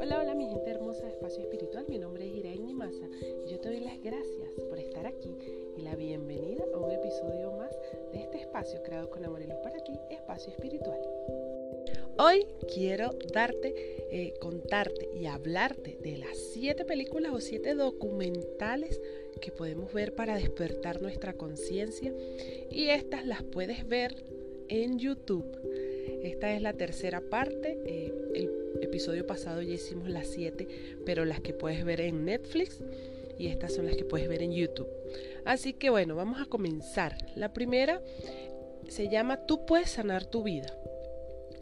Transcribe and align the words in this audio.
Hola, 0.00 0.18
hola 0.20 0.34
mi 0.34 0.48
gente 0.48 0.70
hermosa 0.70 1.04
de 1.04 1.10
Espacio 1.10 1.44
Espiritual, 1.44 1.86
mi 1.88 1.98
nombre 1.98 2.26
es 2.26 2.34
Irene 2.34 2.72
Maza 2.74 3.08
y 3.46 3.50
yo 3.50 3.60
te 3.60 3.68
doy 3.68 3.78
las 3.78 4.02
gracias 4.02 4.50
por 4.68 4.80
estar 4.80 5.06
aquí 5.06 5.32
y 5.76 5.82
la 5.82 5.94
bienvenida 5.94 6.64
a 6.74 6.78
un 6.78 6.90
episodio 6.90 7.52
más 7.52 7.70
de 8.12 8.22
este 8.22 8.38
espacio 8.38 8.82
creado 8.82 9.08
con 9.08 9.24
amor 9.24 9.40
y 9.40 9.46
luz 9.46 9.58
para 9.62 9.78
ti, 9.78 9.92
Espacio 10.10 10.52
Espiritual. 10.52 10.98
Hoy 12.18 12.44
quiero 12.74 13.10
darte, 13.32 13.72
eh, 14.10 14.34
contarte 14.40 15.08
y 15.14 15.26
hablarte 15.26 15.96
de 16.02 16.18
las 16.18 16.36
siete 16.36 16.84
películas 16.84 17.32
o 17.32 17.40
siete 17.40 17.76
documentales 17.76 19.00
que 19.40 19.52
podemos 19.52 19.92
ver 19.92 20.12
para 20.16 20.34
despertar 20.34 21.00
nuestra 21.00 21.34
conciencia 21.34 22.12
y 22.68 22.88
estas 22.88 23.24
las 23.24 23.44
puedes 23.44 23.86
ver 23.86 24.16
en 24.68 24.98
YouTube. 24.98 25.46
Esta 26.22 26.54
es 26.54 26.62
la 26.62 26.72
tercera 26.72 27.20
parte. 27.20 27.78
Eh, 27.86 28.12
el 28.34 28.50
episodio 28.82 29.26
pasado 29.26 29.62
ya 29.62 29.74
hicimos 29.74 30.08
las 30.08 30.26
siete, 30.26 30.66
pero 31.04 31.24
las 31.24 31.40
que 31.40 31.52
puedes 31.52 31.84
ver 31.84 32.00
en 32.00 32.24
Netflix 32.24 32.82
y 33.38 33.46
estas 33.48 33.74
son 33.74 33.86
las 33.86 33.96
que 33.96 34.04
puedes 34.04 34.28
ver 34.28 34.42
en 34.42 34.52
YouTube. 34.52 34.88
Así 35.44 35.72
que 35.72 35.90
bueno, 35.90 36.16
vamos 36.16 36.40
a 36.40 36.46
comenzar. 36.46 37.16
La 37.36 37.52
primera 37.52 38.02
se 38.88 39.08
llama 39.08 39.46
Tú 39.46 39.64
puedes 39.64 39.90
sanar 39.90 40.26
tu 40.26 40.42
vida. 40.42 40.74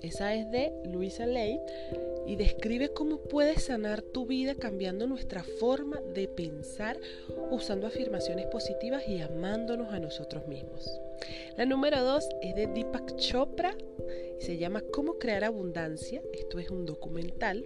Esa 0.02 0.34
es 0.34 0.50
de 0.50 0.72
Luisa 0.84 1.26
Lane 1.26 1.60
y 2.26 2.36
describe 2.36 2.88
cómo 2.88 3.18
puedes 3.18 3.64
sanar 3.64 4.02
tu 4.02 4.26
vida 4.26 4.54
cambiando 4.54 5.06
nuestra 5.06 5.42
forma 5.42 6.00
de 6.14 6.28
pensar 6.28 6.98
usando 7.50 7.86
afirmaciones 7.86 8.46
positivas 8.46 9.06
y 9.08 9.20
amándonos 9.20 9.92
a 9.92 10.00
nosotros 10.00 10.46
mismos. 10.48 10.90
La 11.56 11.64
número 11.64 12.02
dos 12.02 12.28
es 12.42 12.54
de 12.54 12.66
Deepak 12.66 13.16
Chopra 13.16 13.76
y 14.38 14.44
se 14.44 14.58
llama 14.58 14.82
Cómo 14.92 15.18
crear 15.18 15.44
abundancia. 15.44 16.20
Esto 16.32 16.58
es 16.58 16.70
un 16.70 16.84
documental 16.84 17.64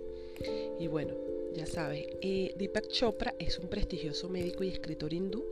y 0.79 0.87
bueno, 0.87 1.15
ya 1.55 1.67
sabes, 1.67 2.07
eh, 2.21 2.53
Deepak 2.57 2.89
Chopra 2.89 3.35
es 3.39 3.59
un 3.59 3.69
prestigioso 3.69 4.29
médico 4.29 4.63
y 4.63 4.69
escritor 4.69 5.13
hindú 5.13 5.45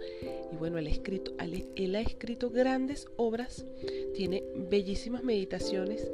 y 0.53 0.57
bueno, 0.57 0.79
él 0.79 0.87
escrito, 0.87 1.35
él 1.77 1.97
ha 1.97 2.01
escrito 2.01 2.51
grandes 2.51 3.09
obras, 3.17 3.65
tiene 4.15 4.45
bellísimas 4.55 5.25
meditaciones 5.25 6.09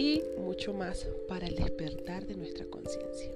y 0.00 0.24
mucho 0.38 0.72
más 0.72 1.06
para 1.28 1.46
el 1.46 1.56
despertar 1.56 2.26
de 2.26 2.34
nuestra 2.34 2.64
conciencia. 2.64 3.30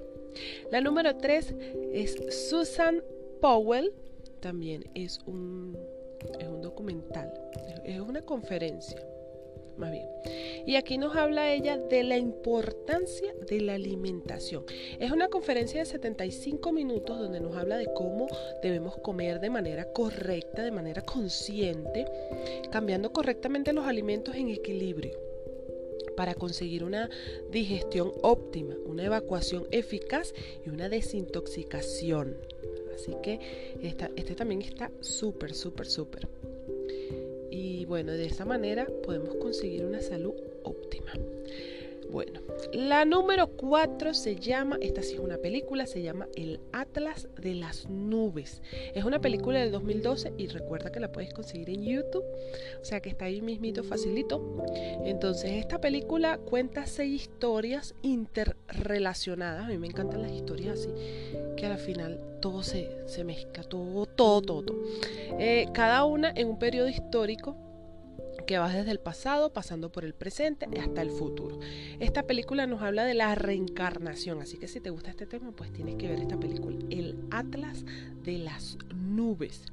La 0.71 0.81
número 0.81 1.15
3 1.15 1.53
es 1.93 2.15
Susan 2.49 3.03
Powell, 3.39 3.93
también 4.39 4.83
es 4.95 5.19
un, 5.27 5.77
es 6.39 6.47
un 6.47 6.63
documental, 6.63 7.31
es 7.83 7.99
una 7.99 8.23
conferencia, 8.23 8.99
más 9.77 9.91
bien. 9.91 10.07
Y 10.65 10.75
aquí 10.75 10.97
nos 10.97 11.15
habla 11.15 11.53
ella 11.53 11.77
de 11.77 12.01
la 12.01 12.17
importancia 12.17 13.31
de 13.47 13.61
la 13.61 13.75
alimentación. 13.75 14.63
Es 14.99 15.11
una 15.11 15.27
conferencia 15.27 15.81
de 15.81 15.85
75 15.85 16.71
minutos 16.71 17.19
donde 17.19 17.41
nos 17.41 17.55
habla 17.55 17.77
de 17.77 17.93
cómo 17.93 18.25
debemos 18.63 18.97
comer 18.97 19.39
de 19.39 19.51
manera 19.51 19.85
correcta, 19.93 20.63
de 20.63 20.71
manera 20.71 21.03
consciente, 21.03 22.07
cambiando 22.71 23.13
correctamente 23.13 23.71
los 23.71 23.85
alimentos 23.85 24.33
en 24.33 24.49
equilibrio 24.49 25.34
para 26.15 26.35
conseguir 26.35 26.83
una 26.83 27.09
digestión 27.51 28.11
óptima, 28.21 28.75
una 28.85 29.03
evacuación 29.03 29.67
eficaz 29.71 30.33
y 30.65 30.69
una 30.69 30.89
desintoxicación. 30.89 32.37
Así 32.93 33.13
que 33.21 33.39
este 33.83 34.35
también 34.35 34.61
está 34.61 34.91
súper, 35.01 35.53
súper, 35.53 35.87
súper. 35.87 36.27
Y 37.51 37.85
bueno, 37.85 38.13
de 38.13 38.25
esa 38.25 38.45
manera 38.45 38.87
podemos 39.03 39.35
conseguir 39.35 39.85
una 39.85 40.01
salud 40.01 40.33
óptima. 40.63 41.13
Bueno, 42.15 42.39
la 42.71 43.03
número 43.03 43.47
4 43.47 44.13
se 44.13 44.37
llama, 44.37 44.77
esta 44.79 45.03
sí 45.03 45.15
es 45.15 45.19
una 45.19 45.37
película, 45.37 45.85
se 45.85 46.01
llama 46.01 46.29
El 46.37 46.61
Atlas 46.71 47.27
de 47.41 47.55
las 47.55 47.89
Nubes. 47.89 48.61
Es 48.93 49.03
una 49.03 49.19
película 49.19 49.59
del 49.59 49.73
2012 49.73 50.31
y 50.37 50.47
recuerda 50.47 50.93
que 50.93 51.01
la 51.01 51.11
puedes 51.11 51.33
conseguir 51.33 51.69
en 51.71 51.83
YouTube, 51.83 52.23
o 52.81 52.85
sea 52.85 53.01
que 53.01 53.09
está 53.09 53.25
ahí 53.25 53.41
mismito 53.41 53.83
facilito. 53.83 54.63
Entonces, 55.03 55.51
esta 55.55 55.81
película 55.81 56.37
cuenta 56.37 56.85
seis 56.85 57.23
historias 57.23 57.95
interrelacionadas. 58.01 59.65
A 59.65 59.67
mí 59.67 59.77
me 59.77 59.87
encantan 59.87 60.21
las 60.21 60.31
historias 60.31 60.79
así, 60.79 60.89
que 61.57 61.65
al 61.65 61.77
final 61.77 62.17
todo 62.39 62.63
se, 62.63 62.95
se 63.07 63.25
mezcla, 63.25 63.61
todo, 63.63 64.05
todo, 64.05 64.41
todo. 64.41 64.73
Eh, 65.37 65.67
cada 65.73 66.05
una 66.05 66.31
en 66.33 66.47
un 66.47 66.59
periodo 66.59 66.87
histórico 66.87 67.57
que 68.45 68.57
va 68.57 68.71
desde 68.71 68.91
el 68.91 68.99
pasado, 68.99 69.53
pasando 69.53 69.91
por 69.91 70.05
el 70.05 70.13
presente 70.13 70.67
hasta 70.79 71.01
el 71.01 71.11
futuro. 71.11 71.59
Esta 71.99 72.23
película 72.23 72.67
nos 72.67 72.81
habla 72.81 73.05
de 73.05 73.13
la 73.13 73.35
reencarnación, 73.35 74.41
así 74.41 74.57
que 74.57 74.67
si 74.67 74.79
te 74.79 74.89
gusta 74.89 75.09
este 75.09 75.25
tema, 75.25 75.51
pues 75.51 75.71
tienes 75.71 75.95
que 75.95 76.07
ver 76.07 76.19
esta 76.19 76.39
película, 76.39 76.77
El 76.89 77.17
Atlas 77.31 77.85
de 78.23 78.37
las 78.37 78.77
Nubes. 78.93 79.63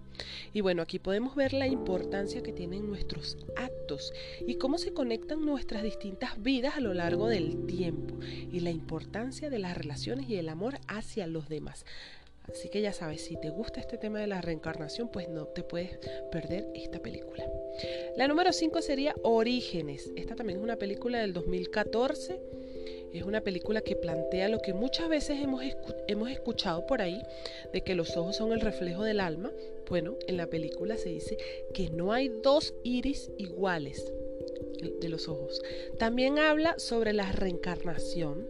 Y 0.53 0.61
bueno, 0.61 0.83
aquí 0.83 0.99
podemos 0.99 1.35
ver 1.35 1.53
la 1.53 1.67
importancia 1.67 2.43
que 2.43 2.53
tienen 2.53 2.87
nuestros 2.87 3.39
actos 3.57 4.13
y 4.47 4.57
cómo 4.57 4.79
se 4.79 4.93
conectan 4.93 5.45
nuestras 5.45 5.83
distintas 5.83 6.43
vidas 6.43 6.77
a 6.77 6.81
lo 6.81 6.95
largo 6.95 7.29
del 7.29 7.67
tiempo 7.67 8.17
y 8.23 8.61
la 8.61 8.71
importancia 8.71 9.51
de 9.51 9.59
las 9.59 9.77
relaciones 9.77 10.29
y 10.29 10.37
el 10.37 10.49
amor 10.49 10.79
hacia 10.89 11.27
los 11.27 11.49
demás. 11.49 11.85
Así 12.51 12.69
que 12.69 12.81
ya 12.81 12.93
sabes, 12.93 13.23
si 13.23 13.37
te 13.37 13.51
gusta 13.51 13.81
este 13.81 13.99
tema 13.99 14.21
de 14.21 14.27
la 14.27 14.41
reencarnación, 14.41 15.09
pues 15.09 15.29
no 15.29 15.47
te 15.47 15.63
puedes 15.63 15.99
perder 16.31 16.67
esta 16.75 16.99
película. 16.99 17.45
La 18.17 18.29
número 18.29 18.53
5 18.53 18.83
sería 18.83 19.15
Orígenes. 19.23 20.11
Esta 20.17 20.35
también 20.35 20.59
es 20.59 20.65
una 20.65 20.77
película 20.77 21.21
del 21.21 21.33
2014. 21.33 22.41
Es 23.13 23.23
una 23.25 23.43
película 23.43 23.83
que 23.83 23.95
plantea 23.95 24.49
lo 24.49 24.61
que 24.61 24.73
muchas 24.73 25.09
veces 25.09 25.43
hemos, 25.43 25.63
hemos 26.09 26.31
escuchado 26.31 26.87
por 26.87 27.03
ahí, 27.03 27.23
de 27.73 27.83
que 27.83 27.95
los 27.95 28.17
ojos 28.17 28.37
son 28.37 28.53
el 28.53 28.61
reflejo 28.61 29.05
del 29.05 29.21
alma. 29.21 29.53
Bueno, 29.89 30.17
en 30.27 30.37
la 30.37 30.47
película 30.47 30.97
se 30.97 31.11
dice 31.11 31.37
que 31.75 31.91
no 31.91 32.13
hay 32.13 32.29
dos 32.43 32.75
iris 32.83 33.31
iguales 33.39 34.13
de 35.01 35.09
los 35.09 35.29
ojos. 35.29 35.63
También 35.99 36.39
habla 36.39 36.79
sobre 36.79 37.13
la 37.13 37.31
reencarnación 37.31 38.49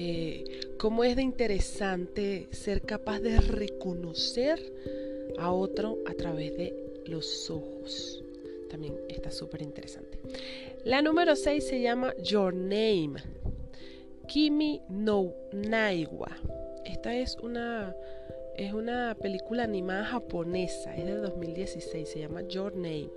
eh, 0.00 0.44
cómo 0.78 1.02
es 1.02 1.16
de 1.16 1.22
interesante 1.22 2.46
ser 2.52 2.82
capaz 2.82 3.18
de 3.18 3.40
reconocer 3.40 4.72
a 5.38 5.50
otro 5.50 5.98
a 6.06 6.14
través 6.14 6.56
de 6.56 7.02
los 7.06 7.50
ojos. 7.50 8.22
También 8.70 8.94
está 9.08 9.32
súper 9.32 9.60
interesante. 9.60 10.20
La 10.84 11.02
número 11.02 11.34
6 11.34 11.66
se 11.66 11.80
llama 11.80 12.14
Your 12.22 12.54
Name. 12.54 13.14
Kimi 14.28 14.80
no 14.88 15.34
Naiwa. 15.52 16.30
Esta 16.84 17.16
es 17.16 17.36
una, 17.42 17.96
es 18.56 18.72
una 18.72 19.16
película 19.20 19.64
animada 19.64 20.04
japonesa, 20.04 20.94
es 20.96 21.06
de 21.06 21.16
2016, 21.16 22.08
se 22.08 22.20
llama 22.20 22.42
Your 22.42 22.72
Name. 22.76 23.10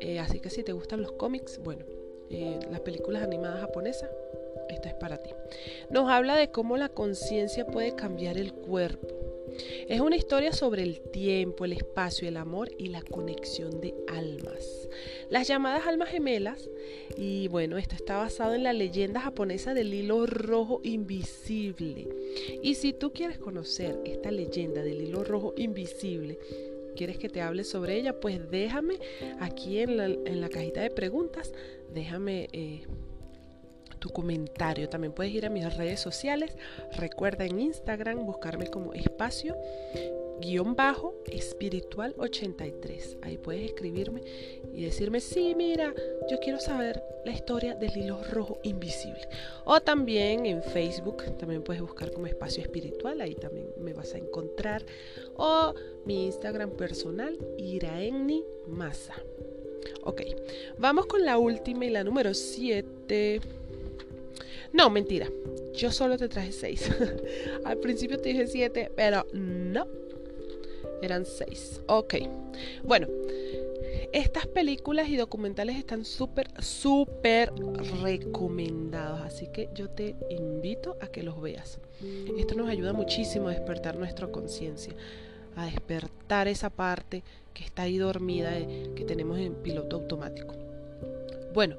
Eh, 0.00 0.18
así 0.18 0.40
que 0.40 0.50
si 0.50 0.62
te 0.62 0.72
gustan 0.72 1.00
los 1.00 1.12
cómics, 1.12 1.58
bueno, 1.64 1.86
eh, 2.28 2.58
las 2.70 2.80
películas 2.80 3.22
animadas 3.22 3.60
japonesas, 3.60 4.10
esta 4.68 4.88
es 4.88 4.94
para 4.94 5.18
ti. 5.18 5.30
Nos 5.90 6.10
habla 6.10 6.36
de 6.36 6.50
cómo 6.50 6.76
la 6.76 6.88
conciencia 6.88 7.66
puede 7.66 7.94
cambiar 7.94 8.38
el 8.38 8.52
cuerpo. 8.52 9.16
Es 9.88 10.00
una 10.00 10.16
historia 10.16 10.52
sobre 10.52 10.82
el 10.82 11.00
tiempo, 11.00 11.64
el 11.64 11.72
espacio, 11.72 12.28
el 12.28 12.36
amor 12.36 12.70
y 12.78 12.88
la 12.88 13.02
conexión 13.02 13.80
de 13.80 13.94
almas. 14.08 14.88
Las 15.30 15.48
llamadas 15.48 15.86
almas 15.86 16.10
gemelas, 16.10 16.68
y 17.16 17.48
bueno, 17.48 17.78
esto 17.78 17.94
está 17.94 18.18
basado 18.18 18.54
en 18.54 18.64
la 18.64 18.72
leyenda 18.72 19.20
japonesa 19.20 19.74
del 19.74 19.94
hilo 19.94 20.26
rojo 20.26 20.80
invisible. 20.84 22.08
Y 22.62 22.74
si 22.74 22.92
tú 22.92 23.12
quieres 23.12 23.38
conocer 23.38 23.98
esta 24.04 24.30
leyenda 24.30 24.82
del 24.82 25.02
hilo 25.02 25.24
rojo 25.24 25.54
invisible, 25.56 26.38
quieres 26.96 27.18
que 27.18 27.28
te 27.28 27.40
hable 27.40 27.64
sobre 27.64 27.96
ella, 27.96 28.18
pues 28.20 28.50
déjame 28.50 28.98
aquí 29.38 29.78
en 29.78 29.96
la, 30.40 30.48
cajita 30.48 30.82
de 30.82 30.90
preguntas, 30.90 31.52
déjame... 31.94 32.48
Eh, 32.52 32.82
tu 33.98 34.10
comentario. 34.10 34.88
También 34.88 35.12
puedes 35.12 35.32
ir 35.32 35.46
a 35.46 35.50
mis 35.50 35.76
redes 35.76 36.00
sociales. 36.00 36.56
Recuerda 36.96 37.44
en 37.44 37.60
Instagram 37.60 38.24
buscarme 38.24 38.68
como 38.68 38.92
espacio 38.94 39.56
guion 40.40 40.74
bajo 40.76 41.14
espiritual 41.26 42.14
83. 42.18 43.18
Ahí 43.22 43.38
puedes 43.38 43.64
escribirme 43.64 44.22
y 44.74 44.84
decirme, 44.84 45.20
sí, 45.20 45.54
mira, 45.56 45.94
yo 46.30 46.38
quiero 46.40 46.58
saber 46.60 47.02
la 47.24 47.32
historia 47.32 47.74
del 47.74 47.96
hilo 47.96 48.22
rojo 48.30 48.58
invisible. 48.62 49.28
O 49.64 49.80
también 49.80 50.46
en 50.46 50.62
Facebook, 50.62 51.24
también 51.38 51.62
puedes 51.62 51.82
buscar 51.82 52.12
como 52.12 52.26
espacio 52.26 52.62
espiritual, 52.62 53.20
ahí 53.20 53.34
también 53.34 53.68
me 53.78 53.92
vas 53.92 54.14
a 54.14 54.18
encontrar. 54.18 54.84
O 55.36 55.74
mi 56.04 56.26
Instagram 56.26 56.70
personal, 56.70 57.38
Iraenni 57.58 58.44
Masa. 58.68 59.14
Ok, 60.02 60.22
vamos 60.78 61.06
con 61.06 61.24
la 61.24 61.38
última 61.38 61.84
y 61.84 61.90
la 61.90 62.04
número 62.04 62.34
7. 62.34 63.40
No, 64.72 64.90
mentira. 64.90 65.28
Yo 65.74 65.90
solo 65.92 66.16
te 66.16 66.28
traje 66.28 66.52
seis. 66.52 66.90
Al 67.64 67.78
principio 67.78 68.18
te 68.18 68.30
dije 68.30 68.46
siete, 68.46 68.90
pero 68.94 69.26
no. 69.32 69.86
Eran 71.02 71.26
seis. 71.26 71.80
Ok. 71.86 72.14
Bueno, 72.84 73.06
Estas 74.12 74.46
películas 74.46 75.08
y 75.08 75.16
documentales 75.16 75.76
están 75.76 76.04
súper, 76.04 76.48
súper 76.62 77.52
recomendados, 78.02 79.20
así 79.20 79.48
que 79.48 79.68
yo 79.74 79.90
te 79.90 80.14
invito 80.30 80.96
a 81.00 81.08
que 81.08 81.22
los 81.22 81.40
veas. 81.40 81.78
Esto 82.38 82.54
nos 82.54 82.68
ayuda 82.68 82.92
muchísimo 82.92 83.48
a 83.48 83.52
despertar 83.52 83.96
nuestra 83.96 84.28
conciencia, 84.28 84.94
a 85.54 85.66
despertar 85.66 86.48
esa 86.48 86.70
parte 86.70 87.22
que 87.52 87.64
está 87.64 87.82
ahí 87.82 87.98
dormida, 87.98 88.56
eh, 88.58 88.90
que 88.94 89.04
tenemos 89.04 89.38
en 89.38 89.54
piloto 89.54 89.96
automático. 89.96 90.54
Bueno, 91.52 91.76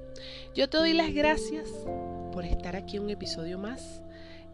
yo 0.55 0.69
te 0.69 0.77
doy 0.77 0.93
las 0.93 1.13
gracias 1.13 1.69
por 2.37 2.45
estar 2.45 2.75
aquí 2.75 2.99
un 2.99 3.09
episodio 3.09 3.57
más. 3.57 4.03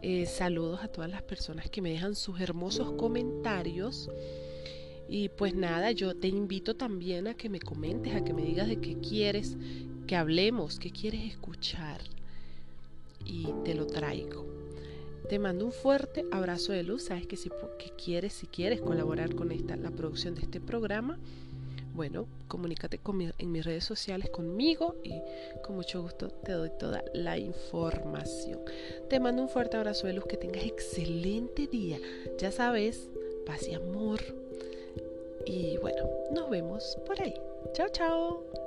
Eh, 0.00 0.24
saludos 0.24 0.80
a 0.82 0.88
todas 0.88 1.10
las 1.10 1.20
personas 1.20 1.68
que 1.68 1.82
me 1.82 1.90
dejan 1.90 2.14
sus 2.14 2.40
hermosos 2.40 2.92
comentarios. 2.92 4.08
Y 5.06 5.28
pues 5.28 5.54
nada, 5.54 5.92
yo 5.92 6.16
te 6.16 6.28
invito 6.28 6.76
también 6.76 7.28
a 7.28 7.34
que 7.34 7.50
me 7.50 7.60
comentes, 7.60 8.14
a 8.14 8.24
que 8.24 8.32
me 8.32 8.40
digas 8.40 8.68
de 8.68 8.80
qué 8.80 8.96
quieres 9.00 9.58
que 10.06 10.16
hablemos, 10.16 10.78
qué 10.78 10.92
quieres 10.92 11.30
escuchar. 11.30 12.00
Y 13.26 13.48
te 13.66 13.74
lo 13.74 13.86
traigo. 13.86 14.46
Te 15.28 15.38
mando 15.38 15.66
un 15.66 15.72
fuerte 15.72 16.24
abrazo 16.32 16.72
de 16.72 16.84
luz. 16.84 17.02
Sabes 17.02 17.26
que 17.26 17.36
si 17.36 17.50
quieres, 18.02 18.32
si 18.32 18.46
quieres 18.46 18.80
colaborar 18.80 19.34
con 19.34 19.52
esta, 19.52 19.76
la 19.76 19.90
producción 19.90 20.34
de 20.34 20.40
este 20.40 20.58
programa, 20.58 21.18
bueno, 21.94 22.26
comunícate 22.48 23.00
en 23.38 23.52
mis 23.52 23.64
redes 23.64 23.84
sociales 23.84 24.28
conmigo 24.30 24.96
y 25.04 25.22
con 25.62 25.76
mucho 25.76 26.02
gusto 26.02 26.28
te 26.28 26.52
doy 26.52 26.70
toda 26.76 27.04
la 27.14 27.38
información. 27.38 28.60
Te 29.08 29.20
mando 29.20 29.42
un 29.42 29.48
fuerte 29.48 29.76
abrazo 29.76 30.08
de 30.08 30.14
luz, 30.14 30.26
que 30.26 30.36
tengas 30.36 30.64
excelente 30.64 31.68
día. 31.68 31.98
Ya 32.38 32.50
sabes, 32.50 33.08
paz 33.46 33.68
y 33.68 33.74
amor. 33.74 34.20
Y 35.46 35.76
bueno, 35.78 36.08
nos 36.32 36.50
vemos 36.50 36.98
por 37.06 37.20
ahí. 37.20 37.34
Chao, 37.74 37.88
chao. 37.90 38.63